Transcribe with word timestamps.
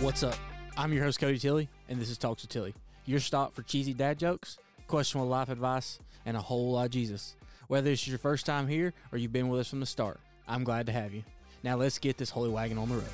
What's 0.00 0.22
up? 0.22 0.34
I'm 0.78 0.94
your 0.94 1.04
host, 1.04 1.20
Cody 1.20 1.38
Tilly, 1.38 1.68
and 1.90 2.00
this 2.00 2.08
is 2.08 2.16
Talks 2.16 2.40
with 2.40 2.50
Tilly, 2.50 2.74
your 3.04 3.20
stop 3.20 3.52
for 3.52 3.60
cheesy 3.60 3.92
dad 3.92 4.18
jokes, 4.18 4.56
questionable 4.86 5.28
life 5.28 5.50
advice, 5.50 5.98
and 6.24 6.38
a 6.38 6.40
whole 6.40 6.72
lot 6.72 6.86
of 6.86 6.90
Jesus. 6.90 7.36
Whether 7.68 7.90
this 7.90 8.00
is 8.00 8.08
your 8.08 8.18
first 8.18 8.46
time 8.46 8.66
here 8.66 8.94
or 9.12 9.18
you've 9.18 9.34
been 9.34 9.50
with 9.50 9.60
us 9.60 9.68
from 9.68 9.80
the 9.80 9.84
start, 9.84 10.18
I'm 10.48 10.64
glad 10.64 10.86
to 10.86 10.92
have 10.92 11.12
you. 11.12 11.22
Now 11.62 11.76
let's 11.76 11.98
get 11.98 12.16
this 12.16 12.30
holy 12.30 12.48
wagon 12.48 12.78
on 12.78 12.88
the 12.88 12.94
road. 12.94 13.04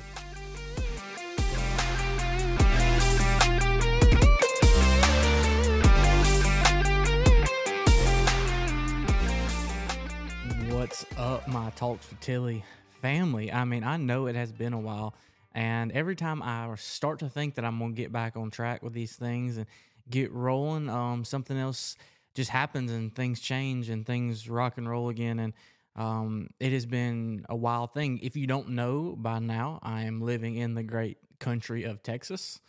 What's 10.73 11.05
up, 11.17 11.49
my 11.49 11.69
Talks 11.71 12.09
with 12.09 12.21
Tilly 12.21 12.63
family? 13.01 13.51
I 13.51 13.65
mean, 13.65 13.83
I 13.83 13.97
know 13.97 14.27
it 14.27 14.35
has 14.37 14.53
been 14.53 14.71
a 14.71 14.79
while, 14.79 15.13
and 15.57 15.91
every 15.91 16.15
time 16.15 16.43
I 16.43 16.71
start 16.75 17.17
to 17.19 17.29
think 17.29 17.55
that 17.55 17.65
I'm 17.65 17.79
gonna 17.79 17.93
get 17.93 18.11
back 18.11 18.37
on 18.37 18.51
track 18.51 18.83
with 18.83 18.93
these 18.93 19.15
things 19.15 19.57
and 19.57 19.65
get 20.07 20.31
rolling, 20.31 20.87
um, 20.87 21.25
something 21.25 21.57
else 21.57 21.97
just 22.35 22.51
happens 22.51 22.91
and 22.91 23.13
things 23.15 23.39
change 23.39 23.89
and 23.89 24.05
things 24.05 24.47
rock 24.47 24.77
and 24.77 24.87
roll 24.87 25.09
again. 25.09 25.39
And 25.39 25.53
um, 25.95 26.49
it 26.59 26.73
has 26.73 26.85
been 26.85 27.43
a 27.49 27.55
wild 27.55 27.91
thing. 27.95 28.19
If 28.21 28.35
you 28.35 28.45
don't 28.45 28.69
know 28.69 29.15
by 29.17 29.39
now, 29.39 29.79
I 29.81 30.03
am 30.03 30.21
living 30.21 30.57
in 30.57 30.75
the 30.75 30.83
great 30.83 31.17
country 31.39 31.85
of 31.85 32.03
Texas, 32.03 32.59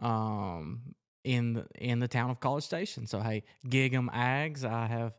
um, 0.00 0.94
in 1.24 1.52
the, 1.52 1.66
in 1.74 1.98
the 1.98 2.08
town 2.08 2.30
of 2.30 2.40
College 2.40 2.64
Station. 2.64 3.06
So 3.06 3.20
hey, 3.20 3.42
gig 3.68 3.92
'em 3.92 4.08
Ags, 4.14 4.64
I 4.64 4.86
have. 4.86 5.12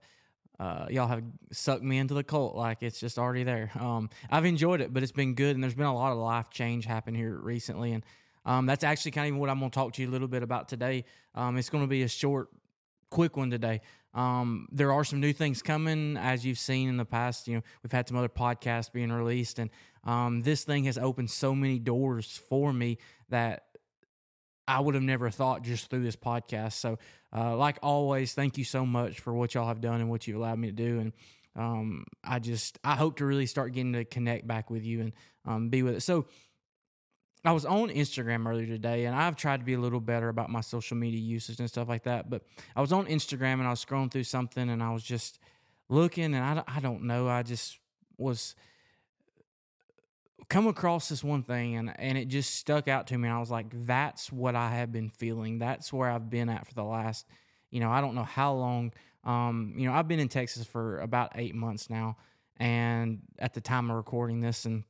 Uh, 0.61 0.85
y'all 0.91 1.07
have 1.07 1.23
sucked 1.51 1.81
me 1.81 1.97
into 1.97 2.13
the 2.13 2.23
cult 2.23 2.55
like 2.55 2.83
it's 2.83 2.99
just 2.99 3.17
already 3.17 3.43
there. 3.43 3.71
Um, 3.79 4.11
I've 4.29 4.45
enjoyed 4.45 4.79
it, 4.79 4.93
but 4.93 5.01
it's 5.01 5.11
been 5.11 5.33
good, 5.33 5.55
and 5.55 5.63
there's 5.63 5.73
been 5.73 5.87
a 5.87 5.95
lot 5.95 6.11
of 6.11 6.19
life 6.19 6.51
change 6.51 6.85
happen 6.85 7.15
here 7.15 7.35
recently, 7.35 7.93
and 7.93 8.05
um, 8.45 8.67
that's 8.67 8.83
actually 8.83 9.09
kind 9.09 9.33
of 9.33 9.39
what 9.39 9.49
I'm 9.49 9.57
going 9.57 9.71
to 9.71 9.75
talk 9.75 9.93
to 9.93 10.03
you 10.03 10.07
a 10.07 10.11
little 10.11 10.27
bit 10.27 10.43
about 10.43 10.69
today. 10.69 11.05
Um, 11.33 11.57
it's 11.57 11.71
going 11.71 11.83
to 11.83 11.87
be 11.87 12.03
a 12.03 12.07
short, 12.07 12.49
quick 13.09 13.37
one 13.37 13.49
today. 13.49 13.81
Um, 14.13 14.67
there 14.71 14.93
are 14.93 15.03
some 15.03 15.19
new 15.19 15.33
things 15.33 15.63
coming, 15.63 16.15
as 16.15 16.45
you've 16.45 16.59
seen 16.59 16.89
in 16.89 16.97
the 16.97 17.05
past. 17.05 17.47
You 17.47 17.55
know, 17.55 17.61
we've 17.81 17.91
had 17.91 18.07
some 18.07 18.17
other 18.17 18.29
podcasts 18.29 18.93
being 18.93 19.11
released, 19.11 19.57
and 19.57 19.71
um, 20.03 20.43
this 20.43 20.63
thing 20.63 20.83
has 20.83 20.99
opened 20.99 21.31
so 21.31 21.55
many 21.55 21.79
doors 21.79 22.39
for 22.49 22.71
me 22.71 22.99
that 23.29 23.63
I 24.71 24.79
would 24.79 24.95
have 24.95 25.03
never 25.03 25.29
thought 25.29 25.63
just 25.63 25.89
through 25.89 26.03
this 26.03 26.15
podcast. 26.15 26.73
So, 26.73 26.97
uh, 27.35 27.55
like 27.57 27.77
always, 27.83 28.33
thank 28.33 28.57
you 28.57 28.63
so 28.63 28.85
much 28.85 29.19
for 29.19 29.33
what 29.33 29.53
y'all 29.53 29.67
have 29.67 29.81
done 29.81 29.99
and 29.99 30.09
what 30.09 30.27
you've 30.27 30.37
allowed 30.37 30.59
me 30.59 30.69
to 30.69 30.73
do. 30.73 30.99
And 30.99 31.13
um, 31.55 32.05
I 32.23 32.39
just 32.39 32.79
I 32.83 32.95
hope 32.95 33.17
to 33.17 33.25
really 33.25 33.45
start 33.45 33.73
getting 33.73 33.93
to 33.93 34.05
connect 34.05 34.47
back 34.47 34.69
with 34.69 34.83
you 34.83 35.01
and 35.01 35.13
um, 35.45 35.69
be 35.69 35.83
with 35.83 35.95
it. 35.95 36.01
So. 36.01 36.25
I 37.43 37.53
was 37.53 37.65
on 37.65 37.89
Instagram 37.89 38.47
earlier 38.47 38.67
today, 38.67 39.05
and 39.05 39.15
I've 39.15 39.35
tried 39.35 39.61
to 39.61 39.65
be 39.65 39.73
a 39.73 39.79
little 39.79 39.99
better 39.99 40.29
about 40.29 40.51
my 40.51 40.61
social 40.61 40.95
media 40.95 41.19
usage 41.19 41.59
and 41.59 41.67
stuff 41.67 41.89
like 41.89 42.03
that. 42.03 42.29
But 42.29 42.43
I 42.75 42.81
was 42.81 42.91
on 42.91 43.07
Instagram 43.07 43.53
and 43.53 43.63
I 43.63 43.71
was 43.71 43.83
scrolling 43.83 44.11
through 44.11 44.25
something, 44.25 44.69
and 44.69 44.83
I 44.83 44.91
was 44.91 45.01
just 45.01 45.39
looking, 45.89 46.35
and 46.35 46.35
I, 46.37 46.63
I 46.67 46.79
don't 46.81 47.05
know, 47.05 47.27
I 47.27 47.41
just 47.41 47.79
was 48.19 48.53
come 50.49 50.67
across 50.67 51.09
this 51.09 51.23
one 51.23 51.43
thing 51.43 51.75
and 51.75 51.93
and 51.99 52.17
it 52.17 52.27
just 52.27 52.55
stuck 52.55 52.87
out 52.87 53.07
to 53.07 53.17
me 53.17 53.29
I 53.29 53.39
was 53.39 53.51
like 53.51 53.67
that's 53.85 54.31
what 54.31 54.55
I 54.55 54.71
have 54.75 54.91
been 54.91 55.09
feeling. 55.09 55.59
That's 55.59 55.93
where 55.93 56.09
I've 56.09 56.29
been 56.29 56.49
at 56.49 56.67
for 56.67 56.73
the 56.73 56.83
last 56.83 57.25
you 57.69 57.79
know 57.79 57.91
I 57.91 58.01
don't 58.01 58.15
know 58.15 58.23
how 58.23 58.53
long. 58.53 58.93
Um 59.23 59.73
you 59.77 59.87
know 59.87 59.93
I've 59.93 60.07
been 60.07 60.19
in 60.19 60.29
Texas 60.29 60.65
for 60.65 60.99
about 60.99 61.31
8 61.35 61.55
months 61.55 61.89
now 61.89 62.17
and 62.57 63.19
at 63.39 63.53
the 63.53 63.61
time 63.61 63.89
of 63.89 63.97
recording 63.97 64.41
this 64.41 64.65
and 64.65 64.83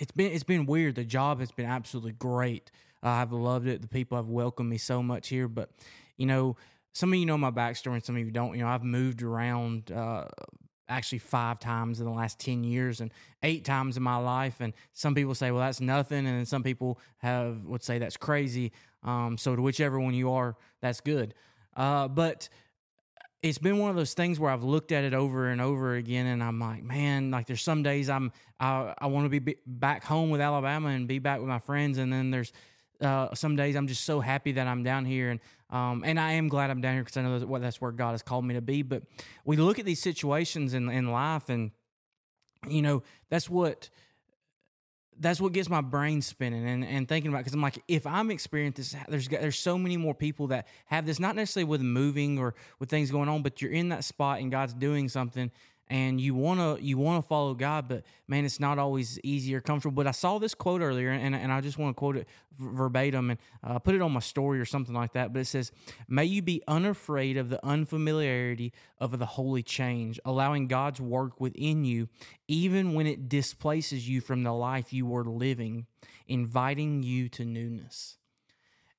it's 0.00 0.12
been 0.12 0.32
it's 0.32 0.44
been 0.44 0.66
weird. 0.66 0.94
The 0.94 1.04
job 1.04 1.40
has 1.40 1.50
been 1.52 1.66
absolutely 1.66 2.12
great. 2.12 2.70
Uh, 3.02 3.08
I've 3.08 3.32
loved 3.32 3.66
it. 3.66 3.82
The 3.82 3.88
people 3.88 4.16
have 4.18 4.28
welcomed 4.28 4.70
me 4.70 4.78
so 4.78 5.02
much 5.02 5.28
here 5.28 5.48
but 5.48 5.70
you 6.16 6.26
know 6.26 6.56
some 6.92 7.12
of 7.12 7.18
you 7.18 7.26
know 7.26 7.38
my 7.38 7.50
backstory 7.50 7.94
and 7.94 8.04
some 8.04 8.16
of 8.16 8.22
you 8.22 8.30
don't. 8.30 8.54
You 8.54 8.62
know 8.64 8.68
I've 8.68 8.84
moved 8.84 9.22
around 9.22 9.92
uh 9.92 10.26
actually 10.90 11.18
five 11.18 11.58
times 11.58 12.00
in 12.00 12.06
the 12.06 12.12
last 12.12 12.38
10 12.40 12.64
years 12.64 13.00
and 13.00 13.10
eight 13.42 13.64
times 13.64 13.96
in 13.96 14.02
my 14.02 14.16
life. 14.16 14.60
And 14.60 14.74
some 14.92 15.14
people 15.14 15.34
say 15.34 15.50
well 15.50 15.62
that's 15.62 15.80
nothing. 15.80 16.26
And 16.26 16.46
some 16.46 16.62
people 16.62 16.98
have 17.18 17.64
would 17.64 17.82
say 17.82 17.98
that's 17.98 18.16
crazy. 18.16 18.72
Um, 19.02 19.38
so 19.38 19.56
to 19.56 19.62
whichever 19.62 19.98
one 19.98 20.14
you 20.14 20.32
are 20.32 20.56
that's 20.80 21.00
good. 21.00 21.34
Uh, 21.76 22.08
but 22.08 22.48
it's 23.42 23.58
been 23.58 23.78
one 23.78 23.88
of 23.90 23.96
those 23.96 24.12
things 24.12 24.38
where 24.38 24.50
I've 24.50 24.64
looked 24.64 24.92
at 24.92 25.04
it 25.04 25.14
over 25.14 25.48
and 25.48 25.60
over 25.60 25.94
again, 25.94 26.26
and 26.26 26.42
I'm 26.42 26.58
like, 26.58 26.82
man, 26.82 27.30
like 27.30 27.46
there's 27.46 27.62
some 27.62 27.82
days 27.82 28.10
I'm 28.10 28.32
I, 28.58 28.94
I 28.98 29.06
want 29.06 29.30
to 29.30 29.40
be 29.40 29.56
back 29.66 30.04
home 30.04 30.28
with 30.28 30.42
Alabama 30.42 30.88
and 30.88 31.08
be 31.08 31.18
back 31.18 31.40
with 31.40 31.48
my 31.48 31.58
friends, 31.58 31.96
and 31.96 32.12
then 32.12 32.30
there's 32.30 32.52
uh, 33.00 33.34
some 33.34 33.56
days 33.56 33.76
I'm 33.76 33.86
just 33.86 34.04
so 34.04 34.20
happy 34.20 34.52
that 34.52 34.66
I'm 34.66 34.82
down 34.82 35.04
here, 35.04 35.30
and 35.30 35.40
um, 35.70 36.02
and 36.04 36.18
I 36.18 36.32
am 36.32 36.48
glad 36.48 36.70
I'm 36.70 36.80
down 36.80 36.94
here 36.94 37.02
because 37.02 37.16
I 37.16 37.22
know 37.22 37.38
that 37.38 37.48
what 37.48 37.62
that's 37.62 37.80
where 37.80 37.92
God 37.92 38.12
has 38.12 38.22
called 38.22 38.44
me 38.44 38.54
to 38.54 38.60
be. 38.60 38.82
But 38.82 39.02
we 39.44 39.56
look 39.56 39.78
at 39.78 39.84
these 39.84 40.00
situations 40.00 40.74
in 40.74 40.88
in 40.88 41.10
life, 41.10 41.48
and 41.48 41.70
you 42.68 42.82
know 42.82 43.02
that's 43.28 43.48
what 43.48 43.90
that's 45.18 45.40
what 45.40 45.52
gets 45.52 45.68
my 45.68 45.82
brain 45.82 46.22
spinning 46.22 46.66
and, 46.66 46.84
and 46.84 47.06
thinking 47.06 47.30
about 47.30 47.40
because 47.40 47.52
I'm 47.52 47.60
like, 47.60 47.82
if 47.86 48.06
I'm 48.06 48.30
experiencing 48.30 48.82
this, 48.82 48.96
there's 49.08 49.28
there's 49.28 49.58
so 49.58 49.76
many 49.76 49.96
more 49.96 50.14
people 50.14 50.48
that 50.48 50.66
have 50.86 51.06
this, 51.06 51.20
not 51.20 51.36
necessarily 51.36 51.68
with 51.68 51.82
moving 51.82 52.38
or 52.38 52.54
with 52.78 52.88
things 52.88 53.10
going 53.10 53.28
on, 53.28 53.42
but 53.42 53.60
you're 53.60 53.70
in 53.70 53.90
that 53.90 54.04
spot 54.04 54.40
and 54.40 54.50
God's 54.50 54.72
doing 54.72 55.08
something 55.08 55.50
and 55.90 56.20
you 56.20 56.36
want 56.36 56.60
to 56.60 56.82
you 56.82 56.96
want 56.96 57.22
to 57.22 57.28
follow 57.28 57.52
God, 57.52 57.88
but 57.88 58.04
man, 58.28 58.44
it's 58.44 58.60
not 58.60 58.78
always 58.78 59.18
easy 59.24 59.54
or 59.56 59.60
comfortable. 59.60 59.96
But 59.96 60.06
I 60.06 60.12
saw 60.12 60.38
this 60.38 60.54
quote 60.54 60.80
earlier, 60.80 61.10
and, 61.10 61.34
and 61.34 61.52
I 61.52 61.60
just 61.60 61.78
want 61.78 61.96
to 61.96 61.98
quote 61.98 62.16
it 62.16 62.28
verbatim 62.56 63.30
and 63.30 63.38
uh, 63.64 63.80
put 63.80 63.96
it 63.96 64.00
on 64.00 64.12
my 64.12 64.20
story 64.20 64.60
or 64.60 64.64
something 64.64 64.94
like 64.94 65.12
that. 65.14 65.32
But 65.32 65.40
it 65.40 65.46
says, 65.46 65.72
"May 66.08 66.26
you 66.26 66.42
be 66.42 66.62
unafraid 66.68 67.36
of 67.36 67.48
the 67.48 67.64
unfamiliarity 67.66 68.72
of 68.98 69.18
the 69.18 69.26
holy 69.26 69.64
change, 69.64 70.20
allowing 70.24 70.68
God's 70.68 71.00
work 71.00 71.40
within 71.40 71.84
you, 71.84 72.08
even 72.46 72.94
when 72.94 73.08
it 73.08 73.28
displaces 73.28 74.08
you 74.08 74.20
from 74.20 74.44
the 74.44 74.52
life 74.52 74.92
you 74.92 75.06
were 75.06 75.24
living, 75.24 75.86
inviting 76.28 77.02
you 77.02 77.28
to 77.30 77.44
newness." 77.44 78.16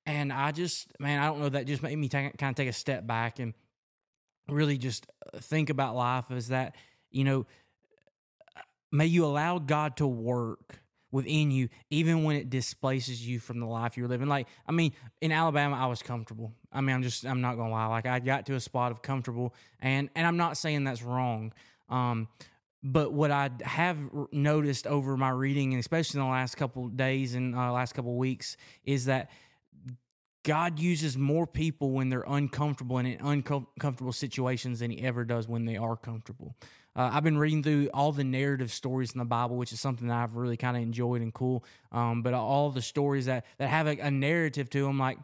And 0.06 0.34
I 0.34 0.52
just, 0.52 1.00
man, 1.00 1.22
I 1.22 1.28
don't 1.28 1.40
know. 1.40 1.48
That 1.48 1.68
just 1.68 1.84
made 1.84 1.96
me 1.96 2.10
take, 2.10 2.36
kind 2.38 2.50
of 2.50 2.56
take 2.56 2.68
a 2.68 2.74
step 2.74 3.08
back 3.08 3.40
and 3.40 3.54
really 4.50 4.78
just 4.78 5.08
uh, 5.34 5.40
think 5.40 5.70
about 5.70 5.96
life 5.96 6.32
is 6.32 6.50
that, 6.50 6.76
you 7.10 7.24
know, 7.24 7.46
may 8.92 9.06
you 9.06 9.26
allow 9.26 9.60
God 9.60 9.98
to 9.98 10.08
work 10.08 10.80
within 11.12 11.52
you, 11.52 11.68
even 11.90 12.24
when 12.24 12.36
it 12.36 12.50
displaces 12.50 13.26
you 13.26 13.40
from 13.40 13.60
the 13.60 13.66
life 13.66 13.98
you're 13.98 14.08
living. 14.08 14.28
Like, 14.28 14.48
I 14.68 14.72
mean, 14.72 14.94
in 15.20 15.32
Alabama, 15.32 15.76
I 15.76 15.88
was 15.88 16.02
comfortable. 16.02 16.54
I 16.72 16.82
mean, 16.82 16.96
I'm 16.96 17.04
just, 17.04 17.26
I'm 17.26 17.42
not 17.42 17.56
gonna 17.56 17.72
lie. 17.72 17.88
Like, 17.88 18.06
I 18.06 18.20
got 18.20 18.46
to 18.46 18.56
a 18.56 18.60
spot 18.60 18.92
of 18.92 19.02
comfortable, 19.02 19.54
and 19.80 20.10
and 20.16 20.26
I'm 20.26 20.38
not 20.38 20.58
saying 20.58 20.86
that's 20.86 21.04
wrong. 21.04 21.54
Um, 21.90 22.30
but 22.84 23.14
what 23.14 23.30
I 23.30 23.52
have 23.64 23.98
noticed 24.32 24.88
over 24.88 25.16
my 25.18 25.30
reading, 25.30 25.74
and 25.74 25.80
especially 25.80 26.20
in 26.20 26.26
the 26.26 26.32
last 26.32 26.56
couple 26.56 26.88
days 26.88 27.36
and 27.36 27.56
uh, 27.56 27.72
last 27.72 27.94
couple 27.94 28.16
weeks, 28.16 28.58
is 28.86 29.06
that 29.06 29.30
God 30.44 30.80
uses 30.80 31.18
more 31.18 31.46
people 31.46 31.92
when 31.92 32.10
they're 32.10 32.26
uncomfortable 32.28 32.98
and 32.98 33.08
in 33.08 33.22
uncomfortable 33.22 34.14
situations 34.14 34.80
than 34.80 34.92
He 34.92 35.02
ever 35.02 35.24
does 35.24 35.48
when 35.48 35.66
they 35.66 35.78
are 35.78 35.96
comfortable. 35.96 36.56
Uh, 36.96 37.10
I've 37.14 37.24
been 37.24 37.38
reading 37.38 37.64
through 37.64 37.90
all 37.94 38.12
the 38.12 38.24
narrative 38.24 38.72
stories 38.72 39.14
in 39.14 39.20
the 39.20 39.26
Bible, 39.26 39.56
which 39.56 39.72
is 39.72 39.80
something 39.80 40.08
that 40.08 40.18
I've 40.18 40.36
really 40.36 40.58
kind 40.58 40.76
of 40.76 40.84
enjoyed 40.84 41.22
and 41.22 41.34
cool. 41.34 41.64
Um, 41.92 42.22
but 42.22 42.34
all 42.34 42.70
the 42.70 42.82
stories 42.82 43.28
that 43.28 43.46
that 43.60 43.70
have 43.70 43.88
a, 43.88 43.98
a 44.00 44.12
narrative 44.12 44.70
to 44.72 44.84
them, 44.84 45.00
like 45.00 45.18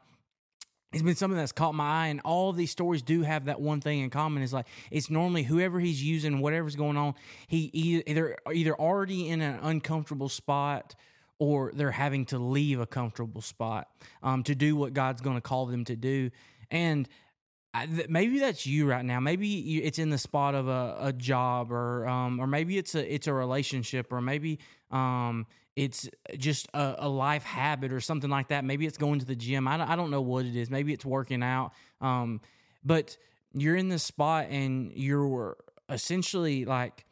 it's 0.93 1.03
been 1.03 1.15
something 1.15 1.37
that's 1.37 1.51
caught 1.51 1.75
my 1.75 2.05
eye 2.05 2.07
and 2.07 2.21
all 2.21 2.53
these 2.53 2.71
stories 2.71 3.01
do 3.01 3.21
have 3.21 3.45
that 3.45 3.59
one 3.59 3.81
thing 3.81 3.99
in 3.99 4.09
common 4.09 4.41
is 4.41 4.53
like 4.53 4.67
it's 4.89 5.09
normally 5.09 5.43
whoever 5.43 5.79
he's 5.79 6.01
using 6.01 6.39
whatever's 6.39 6.77
going 6.77 6.95
on 6.95 7.13
he 7.47 7.69
either 7.73 8.37
either 8.53 8.73
already 8.73 9.27
in 9.27 9.41
an 9.41 9.59
uncomfortable 9.61 10.29
spot 10.29 10.95
or 11.39 11.71
they're 11.73 11.91
having 11.91 12.25
to 12.25 12.39
leave 12.39 12.79
a 12.79 12.85
comfortable 12.87 13.41
spot 13.41 13.87
um, 14.23 14.43
to 14.43 14.55
do 14.55 14.75
what 14.75 14.93
God's 14.93 15.21
going 15.21 15.37
to 15.37 15.41
call 15.41 15.65
them 15.67 15.85
to 15.85 15.95
do. 15.95 16.31
And 16.71 17.07
maybe 18.09 18.39
that's 18.39 18.65
you 18.65 18.87
right 18.87 19.05
now. 19.05 19.19
Maybe 19.19 19.77
it's 19.77 19.99
in 19.99 20.09
the 20.09 20.17
spot 20.17 20.55
of 20.55 20.67
a, 20.67 20.97
a 20.99 21.13
job, 21.13 21.71
or 21.71 22.07
um, 22.07 22.39
or 22.39 22.47
maybe 22.47 22.77
it's 22.77 22.95
a 22.95 23.13
it's 23.13 23.27
a 23.27 23.33
relationship, 23.33 24.11
or 24.11 24.21
maybe 24.21 24.59
um, 24.91 25.45
it's 25.75 26.09
just 26.37 26.67
a, 26.73 26.95
a, 26.99 27.09
life 27.09 27.43
habit 27.43 27.93
or 27.93 28.01
something 28.01 28.31
like 28.31 28.47
that. 28.47 28.65
Maybe 28.65 28.87
it's 28.87 28.97
going 28.97 29.19
to 29.19 29.25
the 29.25 29.35
gym. 29.35 29.67
I 29.67 29.77
don't, 29.77 29.87
I 29.87 29.95
don't 29.95 30.09
know 30.09 30.21
what 30.21 30.45
it 30.45 30.55
is. 30.55 30.71
Maybe 30.71 30.91
it's 30.91 31.05
working 31.05 31.43
out. 31.43 31.71
Um, 32.01 32.41
but 32.83 33.15
you're 33.53 33.75
in 33.75 33.89
this 33.89 34.01
spot 34.01 34.47
and 34.49 34.91
you're 34.95 35.55
essentially 35.89 36.65
like 36.65 37.05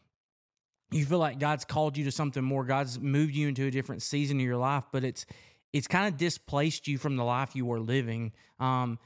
you 0.95 1.05
feel 1.05 1.19
like 1.19 1.39
God's 1.39 1.65
called 1.65 1.97
you 1.97 2.05
to 2.05 2.11
something 2.11 2.43
more. 2.43 2.63
God's 2.63 2.99
moved 2.99 3.35
you 3.35 3.49
into 3.49 3.65
a 3.65 3.71
different 3.71 4.01
season 4.01 4.37
of 4.37 4.45
your 4.45 4.55
life, 4.55 4.85
but 4.91 5.03
it's 5.03 5.25
it's 5.73 5.87
kind 5.87 6.07
of 6.07 6.17
displaced 6.17 6.87
you 6.87 6.97
from 6.97 7.17
the 7.17 7.23
life 7.25 7.53
you 7.53 7.65
were 7.65 7.81
living. 7.81 8.31
Um, 8.61 8.97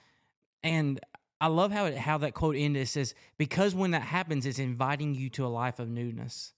and 0.62 1.00
I 1.42 1.48
love 1.48 1.72
how 1.72 1.86
it, 1.86 1.98
how 1.98 2.20
that 2.20 2.36
quote 2.36 2.56
ended. 2.56 2.84
It 2.84 2.90
says, 2.90 3.16
"Because 3.40 3.74
when 3.74 3.92
that 3.92 4.04
happens, 4.04 4.46
it's 4.46 4.60
inviting 4.60 5.16
you 5.16 5.32
to 5.32 5.46
a 5.46 5.50
life 5.50 5.80
of 5.80 5.90
newness." 5.90 6.54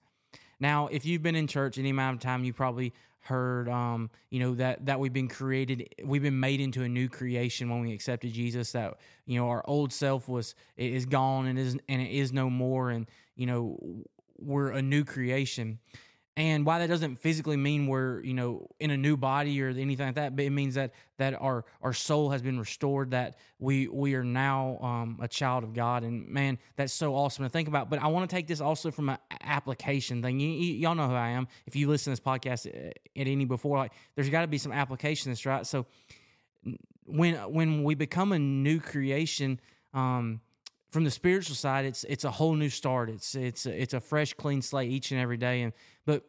Now, 0.60 0.88
if 0.88 1.06
you've 1.06 1.24
been 1.24 1.38
in 1.38 1.48
church 1.48 1.78
any 1.78 1.92
amount 1.92 2.18
of 2.18 2.22
time, 2.22 2.44
you 2.44 2.52
probably 2.52 2.94
heard 3.22 3.70
um, 3.70 4.10
you 4.32 4.40
know 4.40 4.56
that 4.56 4.86
that 4.88 5.00
we've 5.00 5.14
been 5.14 5.28
created 5.28 5.88
we've 6.04 6.24
been 6.24 6.40
made 6.40 6.60
into 6.60 6.82
a 6.84 6.90
new 6.90 7.08
creation 7.08 7.70
when 7.70 7.82
we 7.82 7.94
accepted 7.94 8.34
Jesus 8.34 8.72
that 8.72 8.98
you 9.28 9.40
know 9.40 9.48
our 9.48 9.64
old 9.68 9.94
self 9.94 10.28
was 10.28 10.56
is 10.76 11.06
gone 11.06 11.46
and 11.46 11.58
is 11.60 11.78
and 11.88 12.02
it 12.02 12.12
is 12.12 12.34
no 12.34 12.50
more 12.50 12.90
and 12.90 13.06
you 13.36 13.46
know 13.46 13.78
we're 14.42 14.72
a 14.72 14.82
new 14.82 15.04
creation. 15.04 15.80
And 16.38 16.66
why 16.66 16.80
that 16.80 16.88
doesn't 16.88 17.18
physically 17.20 17.58
mean 17.58 17.88
we're 17.88 18.24
you 18.24 18.34
know 18.34 18.68
in 18.80 18.90
a 18.90 18.96
new 18.96 19.18
body 19.18 19.62
or 19.62 19.68
anything 19.68 20.06
like 20.06 20.16
that 20.16 20.34
but 20.34 20.46
it 20.46 20.50
means 20.50 20.76
that 20.76 20.94
that 21.18 21.40
our 21.42 21.66
our 21.82 21.92
soul 21.92 22.30
has 22.30 22.42
been 22.42 22.58
restored 22.58 23.12
that 23.12 23.36
we 23.60 23.90
we 23.90 24.16
are 24.16 24.24
now 24.24 24.78
um, 24.82 25.20
a 25.22 25.28
child 25.28 25.66
of 25.66 25.74
god. 25.74 26.04
And 26.04 26.30
man 26.30 26.58
that's 26.78 26.94
so 26.94 27.16
awesome 27.16 27.44
to 27.44 27.50
think 27.50 27.68
about. 27.68 27.90
But 27.90 28.02
i 28.02 28.08
want 28.08 28.30
to 28.30 28.34
take 28.34 28.48
this 28.48 28.62
also 28.62 28.92
from 28.92 29.10
an 29.10 29.18
application 29.42 30.22
thing. 30.22 30.40
You, 30.40 30.88
all 30.88 30.96
know 30.96 31.10
who 31.10 31.16
i 31.16 31.30
am. 31.30 31.50
If 31.66 31.76
you 31.76 31.90
listen 31.90 32.16
to 32.16 32.22
this 32.22 32.26
podcast 32.26 32.66
uh, 32.66 32.90
at 32.90 33.28
any 33.28 33.44
before 33.44 33.78
like 33.78 33.92
there's 34.16 34.30
got 34.30 34.42
to 34.42 34.48
be 34.48 34.58
some 34.58 34.72
application 34.72 35.34
this 35.34 35.46
right? 35.46 35.68
So 35.68 35.86
when 37.06 37.36
when 37.52 37.84
we 37.84 37.94
become 37.96 38.32
a 38.32 38.40
new 38.40 38.80
creation 38.80 39.60
um, 39.94 40.40
from 40.92 41.06
the 41.06 41.12
spiritual 41.12 41.56
side, 41.56 41.86
it's 41.86 42.04
it's 42.04 42.26
a 42.26 42.32
whole 42.32 42.54
new 42.54 42.70
start. 42.70 43.10
It's 43.10 43.34
it's 43.36 43.66
it's 43.66 43.94
a 43.94 44.00
fresh, 44.02 44.34
clean 44.34 44.62
slate 44.62 44.92
each 44.92 45.12
and 45.12 45.20
every 45.20 45.38
day. 45.38 45.62
And 45.62 45.74
but 46.06 46.24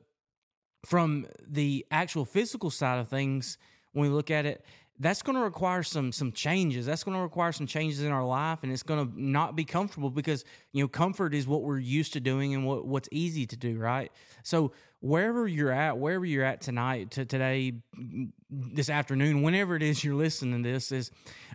from 0.86 1.26
the 1.46 1.84
actual 1.90 2.24
physical 2.24 2.70
side 2.70 2.98
of 2.98 3.08
things, 3.08 3.58
when 3.92 4.08
we 4.08 4.14
look 4.14 4.30
at 4.30 4.46
it, 4.46 4.64
that's 4.98 5.22
going 5.22 5.36
to 5.36 5.42
require 5.42 5.82
some 5.82 6.12
some 6.12 6.30
changes. 6.30 6.86
That's 6.86 7.02
going 7.02 7.16
to 7.16 7.22
require 7.22 7.50
some 7.50 7.66
changes 7.66 8.02
in 8.02 8.12
our 8.12 8.24
life, 8.24 8.62
and 8.62 8.72
it's 8.72 8.84
going 8.84 9.04
to 9.04 9.20
not 9.20 9.56
be 9.56 9.64
comfortable 9.64 10.10
because 10.10 10.44
you 10.72 10.82
know 10.82 10.88
comfort 10.88 11.34
is 11.34 11.46
what 11.46 11.62
we're 11.62 11.78
used 11.78 12.12
to 12.12 12.20
doing 12.20 12.54
and 12.54 12.64
what 12.64 12.86
what's 12.86 13.08
easy 13.10 13.46
to 13.46 13.56
do, 13.56 13.78
right? 13.78 14.12
So 14.44 14.72
wherever 15.02 15.48
you're 15.48 15.72
at, 15.72 15.98
wherever 15.98 16.24
you're 16.24 16.44
at 16.44 16.60
tonight, 16.60 17.10
to 17.10 17.24
today, 17.24 17.72
this 18.48 18.88
afternoon, 18.88 19.42
whenever 19.42 19.74
it 19.74 19.82
is 19.82 20.02
you're 20.02 20.14
listening 20.14 20.62
to 20.62 20.70
this, 20.70 20.92
is 20.92 21.10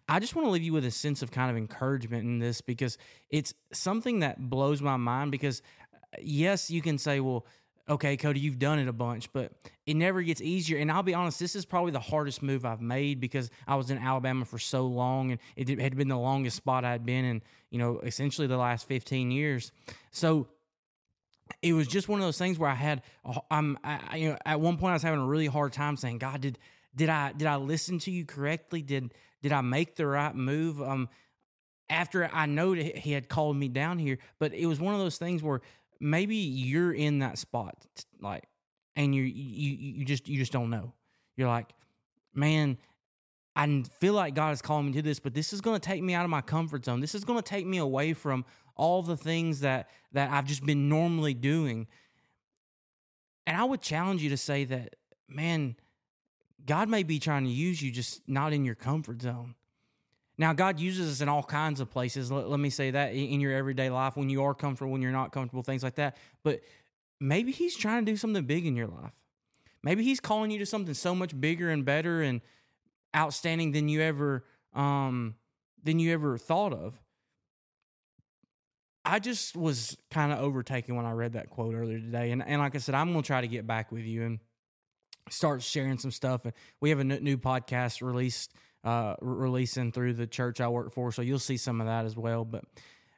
I 0.10 0.20
just 0.20 0.36
want 0.36 0.48
to 0.48 0.52
leave 0.52 0.64
you 0.64 0.74
with 0.74 0.86
a 0.86 0.92
sense 0.92 1.22
of 1.22 1.32
kind 1.32 1.50
of 1.50 1.56
encouragement 1.56 2.26
in 2.26 2.40
this 2.40 2.60
because 2.60 2.98
it's 3.30 3.54
something 3.72 4.20
that 4.20 4.50
blows 4.50 4.82
my 4.82 4.98
mind. 4.98 5.32
Because 5.32 5.62
uh, 5.94 6.18
yes, 6.22 6.70
you 6.70 6.82
can 6.82 6.98
say, 6.98 7.22
well 7.22 7.46
okay, 7.90 8.18
Cody, 8.18 8.40
you've 8.40 8.60
done 8.60 8.80
it 8.80 8.88
a 8.88 8.94
bunch, 8.94 9.32
but 9.32 9.52
it 9.86 9.96
never 9.96 10.22
gets 10.22 10.42
easier. 10.42 10.78
And 10.78 10.92
I'll 10.92 11.04
be 11.04 11.14
honest, 11.14 11.40
this 11.40 11.56
is 11.56 11.66
probably 11.66 11.92
the 11.92 12.00
hardest 12.00 12.44
move 12.44 12.66
I've 12.66 12.82
made 12.82 13.22
because 13.22 13.50
I 13.66 13.76
was 13.76 13.90
in 13.90 13.98
Alabama 13.98 14.46
for 14.46 14.60
so 14.60 14.86
long 14.86 15.32
and 15.32 15.40
it 15.56 15.80
had 15.80 15.96
been 15.96 16.10
the 16.10 16.18
longest 16.18 16.58
spot 16.58 16.84
I'd 16.84 17.06
been 17.06 17.24
in, 17.24 17.42
you 17.70 17.80
know, 17.80 18.00
essentially 18.00 18.48
the 18.48 18.58
last 18.58 18.88
15 18.88 19.32
years. 19.32 19.72
So 20.12 20.48
it 21.62 21.74
was 21.74 21.88
just 21.88 22.08
one 22.08 22.20
of 22.20 22.26
those 22.26 22.38
things 22.38 22.58
where 22.58 22.70
I 22.70 22.76
had, 22.76 23.02
I'm, 23.52 23.78
I, 23.84 24.18
you 24.18 24.30
know, 24.30 24.38
at 24.46 24.60
one 24.60 24.78
point 24.78 24.92
I 24.92 24.94
was 24.94 25.04
having 25.04 25.20
a 25.20 25.26
really 25.26 25.48
hard 25.48 25.74
time 25.74 25.98
saying, 25.98 26.20
God, 26.20 26.42
did, 26.42 26.60
did 26.96 27.10
I, 27.10 27.34
did 27.34 27.48
I 27.48 27.58
listen 27.58 28.00
to 28.00 28.12
you 28.12 28.26
correctly? 28.26 28.82
Did, 28.82 29.14
did 29.42 29.52
I 29.52 29.62
make 29.62 29.96
the 29.96 30.08
right 30.08 30.36
move? 30.36 30.82
Um, 30.82 31.10
after 31.90 32.30
I 32.34 32.46
know 32.48 32.74
he 32.74 33.12
had 33.12 33.30
called 33.30 33.56
me 33.56 33.70
down 33.70 33.98
here, 33.98 34.18
but 34.40 34.54
it 34.54 34.66
was 34.66 34.80
one 34.80 34.94
of 34.94 35.00
those 35.00 35.18
things 35.18 35.42
where 35.42 35.62
maybe 36.00 36.36
you're 36.36 36.94
in 36.94 37.20
that 37.20 37.38
spot 37.38 37.76
like 38.22 38.44
and 38.96 39.14
you 39.16 39.24
you 39.24 39.72
you 40.00 40.06
just 40.06 40.28
you 40.28 40.38
just 40.38 40.52
don't 40.52 40.70
know 40.70 40.94
you're 41.36 41.48
like 41.48 41.74
man 42.34 42.78
i 43.58 43.84
feel 44.00 44.14
like 44.14 44.34
god 44.34 44.54
is 44.54 44.62
calling 44.62 44.88
me 44.88 44.94
to 44.94 45.02
this 45.02 45.20
but 45.20 45.34
this 45.34 45.52
is 45.52 45.62
going 45.62 45.80
to 45.80 45.86
take 45.86 46.02
me 46.02 46.14
out 46.14 46.24
of 46.24 46.30
my 46.30 46.42
comfort 46.42 46.86
zone 46.86 47.02
this 47.02 47.16
is 47.16 47.26
going 47.26 47.38
to 47.38 47.48
take 47.48 47.66
me 47.66 47.78
away 47.78 48.14
from 48.14 48.46
all 48.76 49.02
the 49.02 49.18
things 49.18 49.60
that 49.60 49.90
that 50.14 50.32
i've 50.32 50.46
just 50.46 50.66
been 50.66 50.88
normally 50.88 51.34
doing 51.34 51.88
and 53.46 53.58
i 53.58 53.64
would 53.64 53.82
challenge 53.82 54.24
you 54.24 54.30
to 54.30 54.38
say 54.38 54.64
that 54.64 54.96
man 55.28 55.76
god 56.66 56.88
may 56.88 57.04
be 57.04 57.20
trying 57.20 57.44
to 57.44 57.52
use 57.52 57.82
you 57.82 57.92
just 57.92 58.22
not 58.28 58.54
in 58.54 58.64
your 58.64 58.76
comfort 58.76 59.22
zone 59.22 59.56
now, 60.38 60.54
God 60.54 60.80
uses 60.80 61.12
us 61.12 61.22
in 61.22 61.30
all 61.30 61.44
kinds 61.44 61.80
of 61.80 61.90
places. 61.90 62.32
Let, 62.32 62.48
let, 62.48 62.60
me 62.60 62.70
say 62.70 62.92
that 62.92 63.14
in 63.14 63.42
your 63.42 63.54
everyday 63.54 63.90
life, 63.90 64.16
when 64.16 64.30
you 64.30 64.44
are 64.44 64.54
comfortable, 64.54 64.92
when 64.92 65.02
you're 65.02 65.12
not 65.12 65.32
comfortable, 65.32 65.64
things 65.64 65.84
like 65.84 65.96
that. 65.96 66.16
But 66.44 66.62
maybe 67.20 67.52
He's 67.52 67.76
trying 67.76 68.06
to 68.06 68.12
do 68.12 68.18
something 68.18 68.46
big 68.46 68.66
in 68.66 68.76
your 68.76 68.88
life. 68.88 69.14
Maybe 69.82 70.04
He's 70.04 70.20
calling 70.20 70.52
you 70.52 70.60
to 70.60 70.66
something 70.66 70.94
so 70.94 71.16
much 71.16 71.40
bigger 71.40 71.70
and 71.70 71.84
better 71.84 72.22
and 72.22 72.42
outstanding 73.18 73.72
than 73.72 73.90
you 73.90 74.02
ever 74.02 74.46
um, 74.74 75.36
than 75.84 76.00
you 76.00 76.14
ever 76.14 76.38
thought 76.38 76.74
of. 76.74 77.00
I 79.04 79.20
just 79.20 79.56
was 79.56 79.98
kind 80.12 80.32
of 80.34 80.40
overtaken 80.40 80.96
when 80.96 81.06
I 81.06 81.12
read 81.12 81.34
that 81.34 81.50
quote 81.50 81.74
earlier 81.74 82.00
today, 82.00 82.32
and 82.32 82.44
and 82.46 82.62
like 82.62 82.76
I 82.76 82.78
said, 82.80 82.96
I'm 82.96 83.12
gonna 83.12 83.24
try 83.24 83.42
to 83.42 83.48
get 83.48 83.66
back 83.66 83.92
with 83.92 84.04
you 84.04 84.24
and 84.24 84.40
start 85.30 85.64
sharing 85.64 85.98
some 85.98 86.12
stuff. 86.12 86.46
And 86.46 86.54
we 86.80 86.90
have 86.92 87.00
a 87.00 87.04
new 87.04 87.38
podcast 87.38 88.02
released 88.02 88.54
uh, 88.84 89.16
releasing 89.22 89.92
through 89.92 90.14
the 90.14 90.28
church 90.28 90.62
I 90.62 90.68
work 90.68 90.94
for. 90.94 91.12
So 91.12 91.22
you'll 91.22 91.40
see 91.40 91.58
some 91.58 91.82
of 91.82 91.88
that 91.88 92.06
as 92.06 92.16
well. 92.16 92.46
But 92.46 92.64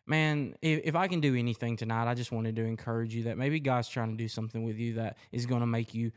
man, 0.07 0.55
if, 0.61 0.81
if 0.83 0.95
I 0.95 1.07
can 1.07 1.19
do 1.19 1.35
anything 1.35 1.77
tonight, 1.77 2.09
I 2.09 2.15
just 2.15 2.31
wanted 2.31 2.55
to 2.55 2.63
encourage 2.63 3.13
you 3.13 3.23
that 3.23 3.37
maybe 3.37 3.59
God's 3.59 3.87
trying 3.87 4.09
to 4.09 4.17
do 4.17 4.27
something 4.27 4.63
with 4.63 4.77
you 4.77 4.95
that 4.95 5.17
is 5.31 5.45
going 5.45 5.61
to 5.61 5.67
make 5.67 5.93
you 5.93 6.11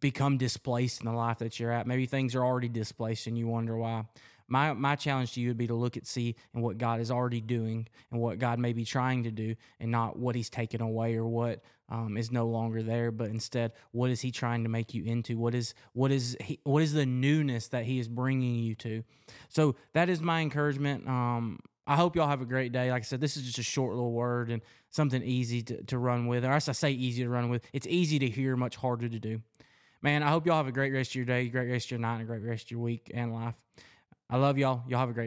become 0.00 0.38
displaced 0.38 1.00
in 1.00 1.06
the 1.06 1.12
life 1.12 1.38
that 1.38 1.58
you're 1.58 1.72
at. 1.72 1.86
Maybe 1.86 2.06
things 2.06 2.34
are 2.34 2.44
already 2.44 2.68
displaced 2.68 3.26
and 3.26 3.38
you 3.38 3.46
wonder 3.46 3.76
why. 3.76 4.04
My 4.46 4.72
my 4.72 4.96
challenge 4.96 5.32
to 5.34 5.40
you 5.40 5.48
would 5.48 5.58
be 5.58 5.66
to 5.66 5.74
look 5.74 5.96
at 5.96 6.06
see 6.06 6.36
and 6.54 6.62
what 6.62 6.78
God 6.78 7.00
is 7.00 7.10
already 7.10 7.40
doing 7.40 7.86
and 8.10 8.20
what 8.20 8.38
God 8.38 8.58
may 8.58 8.72
be 8.72 8.84
trying 8.84 9.24
to 9.24 9.30
do 9.30 9.54
and 9.78 9.90
not 9.90 10.18
what 10.18 10.34
he's 10.34 10.48
taken 10.48 10.80
away 10.80 11.16
or 11.16 11.26
what 11.26 11.62
um, 11.90 12.16
is 12.16 12.30
no 12.30 12.46
longer 12.46 12.82
there, 12.82 13.10
but 13.10 13.30
instead, 13.30 13.72
what 13.92 14.10
is 14.10 14.20
He 14.20 14.30
trying 14.30 14.62
to 14.64 14.68
make 14.68 14.92
you 14.92 15.04
into? 15.04 15.38
What 15.38 15.54
is 15.54 15.74
what 15.94 16.12
is 16.12 16.36
he, 16.40 16.60
what 16.64 16.82
is 16.82 16.92
the 16.92 17.06
newness 17.06 17.68
that 17.68 17.84
He 17.84 17.98
is 17.98 18.08
bringing 18.08 18.56
you 18.56 18.74
to? 18.76 19.04
So 19.48 19.76
that 19.94 20.08
is 20.08 20.20
my 20.20 20.40
encouragement. 20.40 21.08
Um, 21.08 21.60
I 21.86 21.96
hope 21.96 22.16
y'all 22.16 22.28
have 22.28 22.42
a 22.42 22.46
great 22.46 22.72
day. 22.72 22.90
Like 22.90 23.02
I 23.02 23.04
said, 23.04 23.20
this 23.20 23.38
is 23.38 23.44
just 23.44 23.58
a 23.58 23.62
short 23.62 23.94
little 23.94 24.12
word 24.12 24.50
and 24.50 24.60
something 24.90 25.22
easy 25.22 25.62
to, 25.62 25.82
to 25.84 25.96
run 25.98 26.26
with. 26.26 26.44
Or 26.44 26.52
as 26.52 26.68
I 26.68 26.72
say, 26.72 26.90
easy 26.90 27.22
to 27.22 27.30
run 27.30 27.48
with. 27.48 27.64
It's 27.72 27.86
easy 27.86 28.18
to 28.18 28.28
hear, 28.28 28.56
much 28.56 28.76
harder 28.76 29.08
to 29.08 29.18
do. 29.18 29.40
Man, 30.00 30.22
I 30.22 30.30
hope 30.30 30.46
y'all 30.46 30.56
have 30.56 30.68
a 30.68 30.72
great 30.72 30.92
rest 30.92 31.10
of 31.10 31.16
your 31.16 31.24
day, 31.24 31.48
great 31.48 31.68
rest 31.68 31.86
of 31.86 31.90
your 31.92 32.00
night, 32.00 32.14
and 32.14 32.22
a 32.22 32.24
great 32.24 32.42
rest 32.42 32.66
of 32.66 32.70
your 32.70 32.80
week 32.80 33.10
and 33.12 33.34
life. 33.34 33.56
I 34.30 34.36
love 34.36 34.56
y'all. 34.56 34.84
Y'all 34.86 35.00
have 35.00 35.10
a 35.10 35.12
great 35.12 35.26